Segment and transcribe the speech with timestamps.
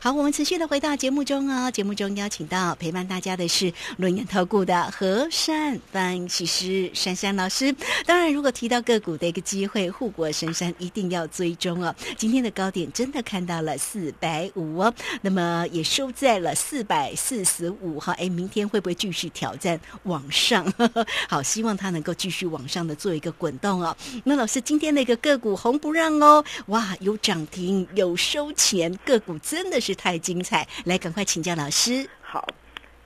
[0.00, 1.70] 好，我们持续的回到节目中哦。
[1.70, 7.74] 节目中邀请到陪伴大家的是轮眼投顾的和善分析师珊珊老师。
[8.04, 11.94] 当然，如果提到个股的一个机会，护国神山一定要追踪哦。
[12.18, 18.12] 今天的高点真的看到了四百五哦，那么也收在了四百四十五哈。
[18.18, 20.70] 哎，明天会不会继续挑战往上？
[21.28, 23.96] 好，希望它能够继续往上的做一个滚动哦。
[24.24, 30.66] 那老师今天那个个股红不让哦，哇，有涨停有收钱，个股真的是太精彩。
[30.86, 32.08] 来，赶快请教老师。
[32.22, 32.48] 好，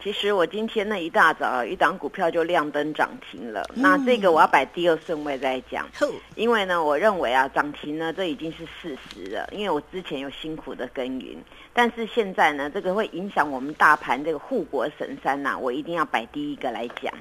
[0.00, 3.68] 其实我今天呢一大早一档股票就亮灯涨停了。
[3.74, 5.84] 那这个我要摆第二顺位再讲，
[6.36, 9.48] 因为呢，我认为啊涨停呢这已经是事实了。
[9.50, 11.36] 因为我之前有辛苦的耕耘，
[11.72, 17.12] 但是现在呢这个会影响我们大盘这个护国神山呐，我一定要摆第一个来讲。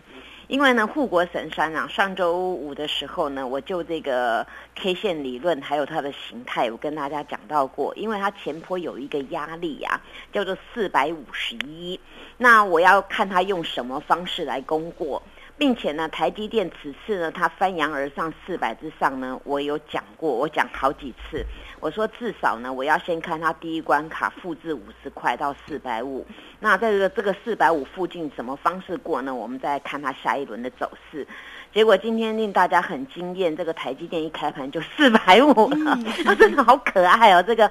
[0.48, 7.94] 因为呢，护国神山啊，上周五的时候呢，我就这个 K 线理论还有它的形态，我跟大家讲到过。
[7.96, 12.00] 因为它前坡有一个压力啊，叫做四百五十一，
[12.38, 15.22] 那我要看它用什么方式来攻过。
[15.58, 21.44] 并且呢，台积电此次呢，它翻扬而上四百之上呢，我有讲过，我讲好几次，
[21.80, 26.26] 我说至少呢，我要先看它第一关卡复制五十块到四百五，
[26.60, 29.34] 那在这个这个四百五附近什么方式过呢？
[29.34, 31.28] 我们再看它下一轮的走势。
[31.74, 35.98] 结果今天令大家很惊艳，这个台积电一开盘就四百五了，
[36.36, 37.70] 真的 好可爱哦，这个。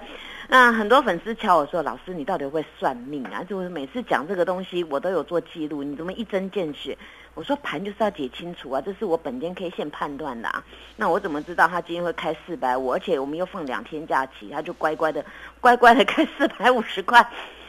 [0.48, 3.42] 那很多粉丝敲我说：“老师，你到底会算命啊？
[3.42, 6.96] 就是每次讲这个东西，我都有做记录，你怎么一针见血？”
[7.34, 10.64] 我说：“盘就是要解清楚啊，这是我本间 K 线判断的啊。
[10.96, 12.92] 那我怎么知道他今天会开四百五？
[12.92, 15.24] 而且我们又放两天假期，他就乖乖的、
[15.60, 17.26] 乖乖的开四百五十块。”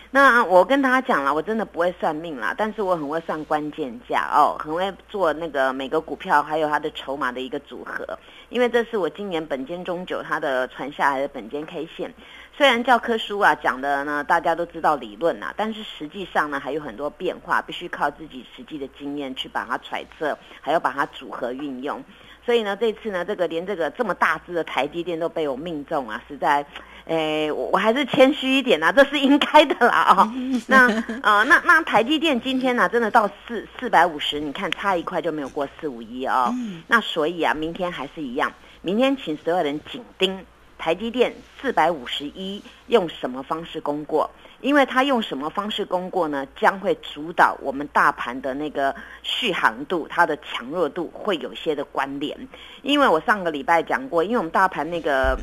[0.10, 12.14] 那我跟大家讲了，我真的不会算命啦，但是我很会算关键价哦，很会做那个每个股票还有它的筹码的一个组合，因为这是我今年本间中九它的传下来的本间 K 线。
[12.56, 22.02] 虽然教科书啊讲的呢，大家都知道理论呐，但是实际上呢还有很多变化，必须靠自己实际的经验去把它揣测，还要把它组合运用。
[22.46, 26.66] 所以呢，这次呢，这个连这个这么大只的台积电都被我命中啊，实在。
[27.08, 30.34] 诶，我我还是谦虚一点呐， 这是应该的啦啊。
[30.68, 30.88] 那
[31.24, 36.54] 呃，那那台积电今天呢，真的到四四百五十，你看差一块就没有过四五一哦。
[36.88, 38.52] 那所以啊，明天还是一样，
[38.82, 40.46] 明天请所有人紧盯
[40.78, 44.30] 台积电四百五十一，用什么方式攻过？
[44.60, 52.38] 因为它用什么方式攻过呢，将会主导我们大盘的那个续航度，它的强弱度会有些的关联。
[52.82, 55.40] 因为我上个礼拜讲过，因为我们大盘那个。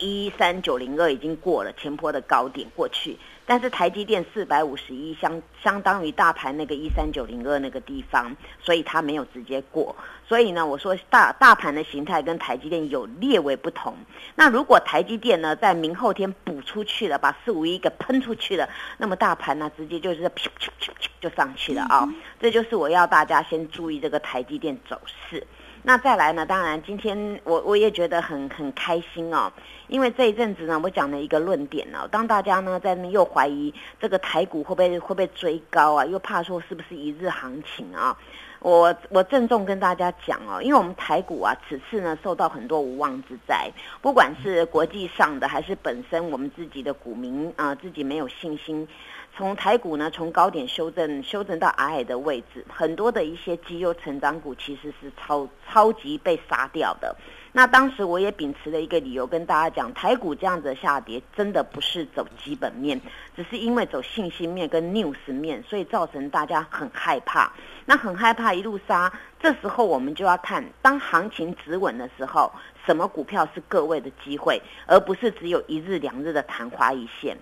[0.00, 3.16] 一三九零二已经过了前坡的高点过去，
[3.46, 9.94] 但是台积电四百五十一相相当于大盘那个一三九零二那个地方，所以它没有直接过。
[10.26, 13.94] 所以呢，我说大大盘的形态跟台积电有略微不同。
[14.34, 18.68] 那如果台积电呢在明后天补出去了，把四五一给喷出去了，
[18.98, 22.08] 那么大盘呢直接就是噗噗噗噗就上去了啊！
[22.40, 25.46] 这就是我要大家先注意这个台积电走势。
[25.82, 26.44] 那再来呢？
[26.44, 29.50] 当然，今天我我也觉得很很开心哦，
[29.88, 38.16] 因为这一阵子呢，我讲了一个论点呢，当大家呢在那又怀疑这个台股会不会会不会追高啊，又怕说是不是一日行情啊，
[38.60, 43.70] 我我郑重跟大家讲哦，因为我们台股啊，此次呢受到很多无妄之灾，
[44.02, 48.86] 不管是国际上的还是本身我们自己的股民啊，自己没有信心。
[49.34, 57.16] 从台股呢，从高点修正修正到矮矮的位置，很多的一些绩优成长股其实是超超级被杀掉的。
[57.52, 63.00] 那当时我也秉持了一个理由跟大家讲，台股这样子下跌，真的不是走基本面，
[63.34, 67.52] 只是因为走信心面跟 news 面，所以造成大家很害怕。
[67.86, 69.12] 那很害怕一路杀，
[69.42, 72.52] 这时候我们就要看，当行情止稳的时候，
[72.86, 77.36] 什么股票是各位的机会，而不是只有一日两日的昙花一现。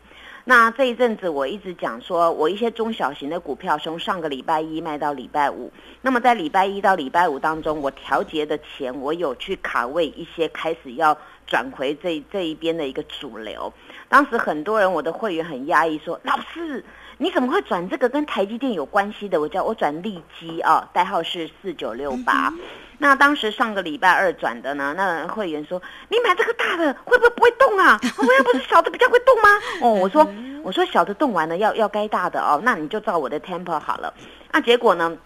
[0.49, 5.71] 那这一阵子我一直讲说，我一些中小型的股票从上个礼拜一卖到礼拜五，
[6.01, 11.15] 那么在礼拜一到礼拜五当中，我调节的钱我有去卡位一些开始要
[11.47, 13.71] 转回这这一边的一个主流。
[14.09, 16.83] 当时很多人我的会员很压抑，说老师
[17.21, 19.41] 你怎么会转这个跟台积电有关系的？
[19.41, 22.53] 我叫我转利基啊，代号是四九六八。
[22.99, 24.95] 那当时上个礼拜二转的呢？
[24.97, 27.99] 那会员说：“你买这个大的会不会不会动啊？
[28.19, 29.49] 我要不是小的比较会动吗？”
[29.83, 30.27] 哦，我说
[30.63, 34.15] ：“我说小的动完了要要该大的哦，那你就照我的 tempo 好了。”
[34.53, 35.17] 那结果呢？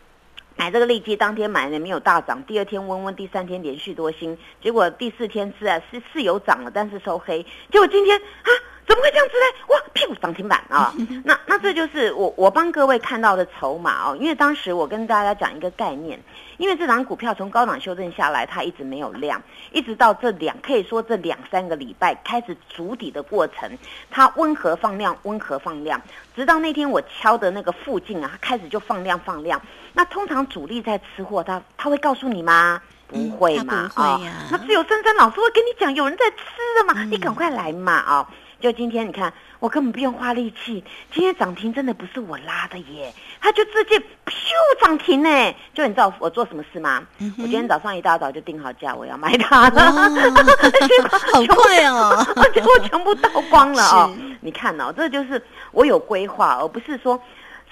[0.55, 7.43] 买这个利基当天买的没有大涨，第二天温温，第三天连续多星，结果第四天是啊是是有涨了，但是收黑。
[7.71, 8.51] 结果今天啊
[8.87, 9.75] 怎么会这样子呢？
[9.75, 10.93] 哇，屁股涨停板啊！
[11.25, 14.17] 那那这就是我我帮各位看到的筹码哦。
[14.19, 16.21] 因为当时我跟大家讲一个概念，
[16.59, 19.41] 因为这档股票从高档修正下来，它一直没有量，
[19.71, 23.71] 一直到这两可以说这两三个礼拜开始筑底的过程，
[24.11, 26.01] 它温和放量，温和放量，
[26.35, 29.61] 直到那天我敲的那个附近啊，它开始就放量放量。
[29.93, 32.81] 那通常主力在吃货，他他会告诉你吗？
[33.07, 34.19] 不会嘛啊？
[34.51, 36.37] 那只有珊珊老师会跟你讲，有人在吃
[36.79, 38.29] 的嘛，你赶快来嘛啊！
[38.63, 40.85] 就今天，你看我根本不用花力气。
[41.13, 45.55] 今天涨停真的不是我拉的耶，它就直接咻涨停呢。
[45.75, 47.03] 就你知道我做什么事吗？
[47.39, 49.91] 我今天早上一大早就定好价，我要买它了。
[51.33, 52.25] 好贵哦！
[52.55, 54.15] 结果 全部倒光了哦。
[54.41, 55.43] 你看哦，这就是
[55.73, 57.21] 我有规划，而不是说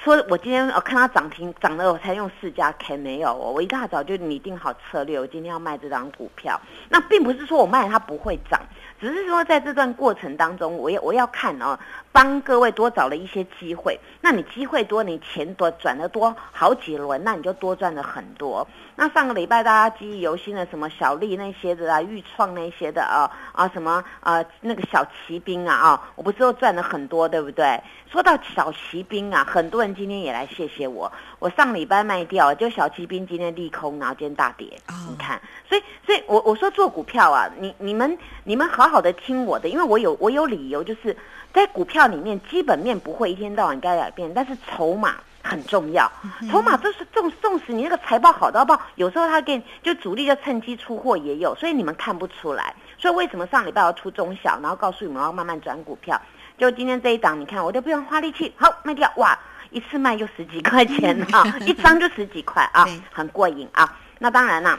[0.03, 3.53] 说我今天我看它涨停涨了，我才用四家 K 没有哦。
[3.55, 6.59] 我一大早就拟定好策略，我今天要卖这张股票。
[6.89, 8.59] 那并不是说我卖它不会涨。
[8.99, 11.79] 只是说，在这段过程当中，我要我要看哦，
[12.13, 13.99] 帮各位多找了一些机会。
[14.21, 18.67] 那你机会多，你钱多转的多，好几轮，那你就多赚了很多。
[18.97, 27.83] 那上个礼拜大家记忆犹新的什么小丽那些的啊，豫创那些的啊啊什么啊那个小骑兵啊啊，我不是都赚了很多，对不对？
[28.11, 31.11] 说到小骑兵啊，很多人今天也来谢谢我。
[31.39, 34.67] 我上礼拜卖掉，就小骑兵今天利空，然后今天大跌。
[35.09, 41.17] 你看，所以所以我我说做股票啊，你你们你们好好的听我的，因为我有我有理由，就是
[41.53, 45.17] 在股票里面基本面不会一天到晚该改变，但是筹码。
[45.43, 46.07] 很重要，
[46.51, 52.75] 筹码就是重重视你那个财报好到爆，有时候他给就主力就趁机出货也有，所以你们看不出来。
[52.99, 56.21] 所以为什么上礼拜要出中小，然后告诉你们要慢慢转股票？
[56.59, 59.37] 就今天这一档，你看我都不用花力气，好卖掉，哇，
[59.71, 63.99] 一次卖就十几块钱啊， 一张就十几块啊，很过瘾啊。
[64.19, 64.79] 那当然啦。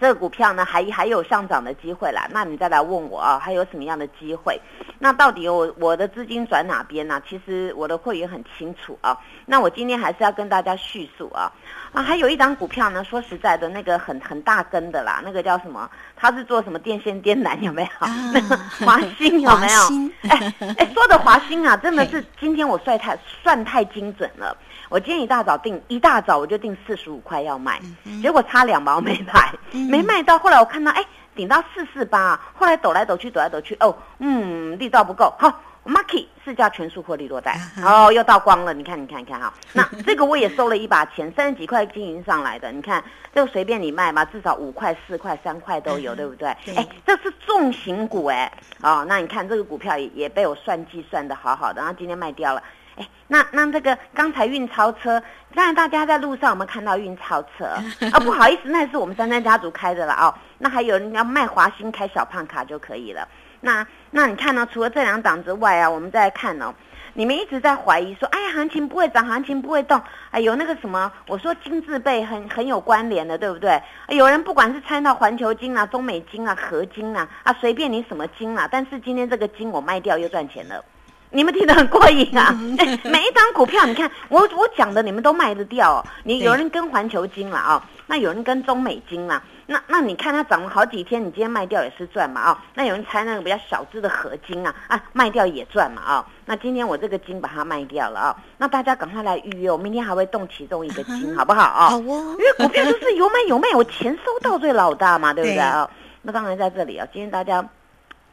[0.00, 2.26] 这个股票呢，还还有上涨的机会啦。
[2.30, 4.60] 那你再来问我啊，还有什么样的机会？
[4.98, 7.20] 那到底我我的资金转哪边呢？
[7.28, 9.16] 其实我的会员很清楚啊。
[9.46, 11.50] 那我今天还是要跟大家叙述啊
[11.92, 15.88] 啊，还有一张股票呢，说实在的，那个很很大根的啦，那个叫什么？
[16.16, 18.08] 它是做什么电线电缆 有没有？
[18.32, 20.28] 那个华兴有没有？
[20.30, 24.56] 哎 哎，说的华兴啊，真的是今天我算太算太精准了。
[24.90, 27.80] 我今天一大早定，一大早我就定四十五块要卖，
[28.22, 29.52] 结果差两毛没卖，
[29.84, 30.38] 没卖到。
[30.38, 31.04] 后来我看到，哎，
[31.34, 38.72] 顶到四四八，后来抖来抖去，抖来抖去，哦，嗯，力道不够，好，Marky 是叫全数获利落袋，哦，又倒光了。
[38.74, 43.02] 你看，你看，你看哈， 那这个我也收了一把钱，三十几块经营上来的，你看
[43.34, 46.48] 这个随便你卖嘛，至少五块、四块、三块都有，对不对？
[46.76, 48.50] 哎，这是重型股哎，
[48.82, 52.62] 哦，那你看这个股票也也被我算计算的好好的，然后今天卖掉了。
[52.96, 55.20] 哎，那那这个刚才运钞车，
[55.52, 57.64] 当然大家在路上有没有看到运钞车
[58.12, 58.20] 啊？
[58.20, 60.32] 不好意思，那是我们三三家族开的了哦。
[60.58, 63.26] 那还有人要卖华兴开小胖卡就可以了。
[63.64, 64.68] 那那你看呢？
[64.70, 66.72] 除了这两档之外啊，我们再看哦。
[67.14, 70.00] 你们一直在怀疑说，哎呀，行情不会涨，行情不会动。
[70.32, 73.80] 哎，有那个什么，我说金字辈很很有关联的，对不对？
[74.08, 80.84] 有人不管是参到环球金啊、中美金啊、合金啊，啊，随便你什么金啊，但是今天这个金我卖掉又赚钱了。
[81.30, 82.52] 你们听得很过瘾啊！
[83.04, 86.04] 每一张股票，你看我我讲的，你们都卖得掉。
[86.22, 92.64] 你有人跟环球金了啊，那有人跟中美金了，那那你看它涨了好几天，你今天卖掉也是赚嘛啊？
[92.74, 96.26] 那有人猜那个比较小资的合金啊啊，卖掉也赚嘛啊？
[96.44, 101.88] 那今天我这个金把它卖掉了啊，那大家赶快来预约，我明天还会动其中一个金，好不好啊？
[101.88, 105.88] 好哦，因为股票就是有买有卖，我钱收到最老大嘛，对不对啊？
[106.22, 107.66] 那当然在这里啊，今天大家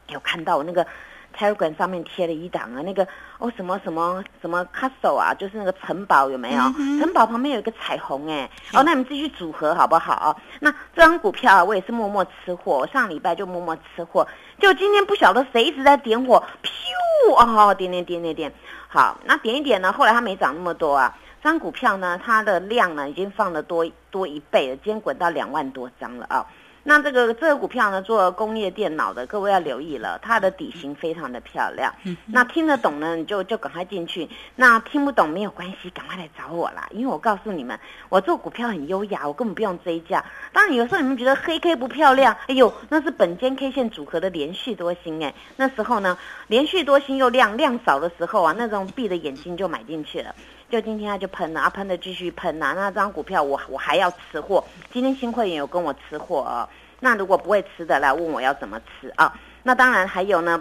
[0.08, 0.86] 有看到那个。
[1.32, 3.06] Telegram 上面贴了一档啊，那个
[3.38, 6.62] 哦什么什么什么 Castle 啊，就是那个城堡有没有？
[7.00, 10.38] 城堡旁边有一个彩虹哎，哦，那你们继续组合好不好？
[10.60, 14.26] 那这张股票啊我也是默默吃货，我上礼拜就默默吃货，
[14.58, 18.52] 就今天不晓得谁一直在点火，噗哦，点点点点点，
[18.88, 26.46] 好，那点一点呢，后来它没涨那么多啊，这张股票呢，它的量呢已经放了多多一倍了，今天滚到两万多张了啊。
[26.84, 31.94] 那这个这个股票呢，做工业电脑的，各位要留意了，它的底型非常的漂亮。
[32.26, 36.88] 那听得懂呢，你就就赶快进去；那听不懂没有关系，赶快来找我啦。
[36.90, 40.24] 因为我告诉你们，我做股票很优雅，我根本不用追价。
[40.52, 45.32] 当然有时候你们觉得黑 K 不漂亮，哎呦，那是本间 K 线组合的连续多星哎。
[45.56, 50.34] 那时候呢，连续多星又亮量少的时候啊，那种闭着眼睛就买进去了。
[50.72, 52.72] 就今天它就喷了啊，喷的继续喷呐。
[52.74, 56.66] 那张股票我我还要吃货，今天新会员有跟我吃货哦。
[57.00, 59.34] 那如果不会吃的来问我要怎么吃啊？
[59.64, 60.58] 那当然还有呢，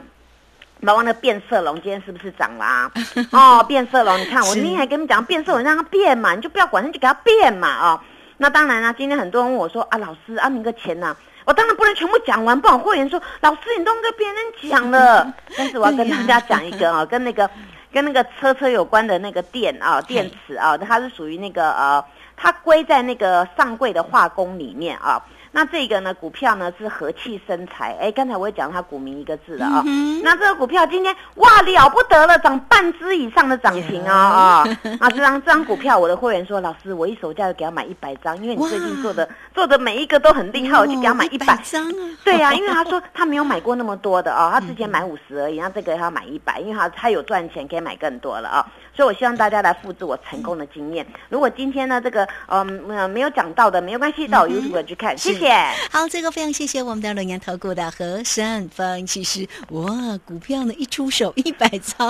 [0.86, 2.92] 包括那变色龙今天是不是涨了啊？
[3.32, 8.04] 哦，变色龙，你看我今天还跟你们讲变色龙让它变嘛，你就不要管它，就给它变嘛啊。
[8.36, 11.16] 那当然啦，今天很多人问我说啊，老师啊，你个钱呐，
[11.46, 14.36] 我当然不能全部讲完，不然会员说老师你都跟别人
[14.70, 15.34] 讲了。
[15.56, 17.50] 但是我要跟大家讲一个啊，跟那个
[17.92, 22.04] 跟那个车车有关的那个电啊电池啊，它是属于那个呃，
[22.36, 25.22] 它归在那个上柜的化工里面啊。
[25.54, 27.98] 那这个呢，股票呢是和气生财。
[28.00, 29.84] 哎，刚才我也讲它股民一个字了啊。
[30.24, 34.66] 那这个股票今天哇了不得了，涨半只以上的涨停啊啊！
[35.00, 42.18] 啊，这张这张股票，我的会员说，老师，我一手价就给他买一百张，因为你最近做的做的每一个都很厉害，我就给他买一百张啊。
[42.24, 48.66] 对呀， 因为他说他没有买过那么多的啊，他之前买五十而已，那这个他买一百，因为他他有赚钱，可以买更多了啊。
[48.96, 51.06] 所以，我希望大家来复制我成功的经验。
[51.30, 52.64] 如果今天呢，这个呃
[53.10, 55.18] 没有讲到的，没有关系，到 YouTube 去看。
[55.18, 55.41] 谢谢。
[55.90, 59.48] 好，这个非常谢谢我们的龙岩投顾的和山分析师。
[59.70, 59.90] 哇，
[60.26, 62.10] 股票呢一出手一百张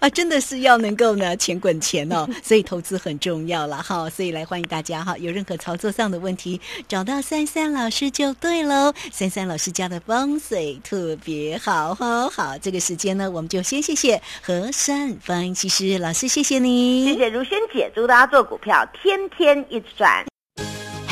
[0.00, 2.26] 啊，真的是要能够呢钱滚钱哦。
[2.42, 4.08] 所以投资很重要了哈。
[4.08, 8.92] 所以来欢迎大家哈，有任何操作上的问题，找到三三老师就对喽。
[9.12, 12.30] 三三老师家的风水特别好哈。
[12.30, 16.12] 好，这个时间呢，我们就先谢谢和山分析师老。
[16.14, 20.24] 师，谢谢你，谢谢如萱姐，祝大家做股票天天一直赚。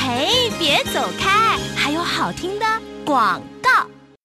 [0.05, 2.67] 嘿，别走开，还有好听的
[3.05, 3.41] 广。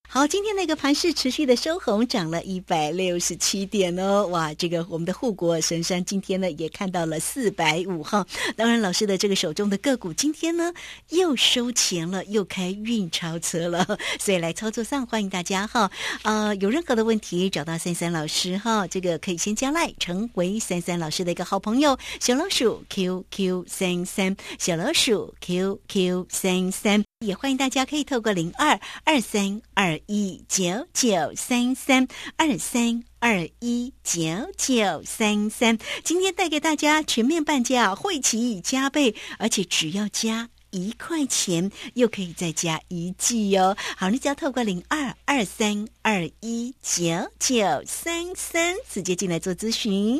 [0.10, 4.26] 好，今天那个盘市持续的收红，涨了一百六十七点哦。
[4.28, 8.26] 哇，这个我们的护国神山今天呢也看到了四百五号。
[8.56, 10.74] 当然，老师的这个手中的个股今天呢
[11.10, 13.86] 又收钱了，又开运钞车了。
[14.18, 15.92] 所以来操作上，欢迎大家哈。
[16.24, 22.00] 呃，有任何的问题找到三三老师哈，这个可以先加赖，成为三三老师的一个好朋友。
[22.22, 27.04] 小老鼠 QQ 三三，小老鼠 QQ 三三。
[27.26, 34.22] 也欢迎大家可以透过零二二三二一九九三三二三二一九
[34.56, 43.76] 九三三，今天带给大家全面半价，会期加倍，而且只要加一块钱，又可以再加一季哦。
[43.98, 50.20] 好，你只要透过零二二三二一九九三三直接进来做咨询。